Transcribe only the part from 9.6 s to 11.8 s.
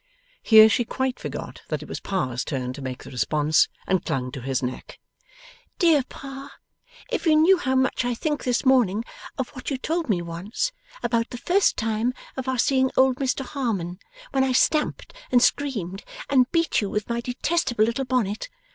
you told me once, about the first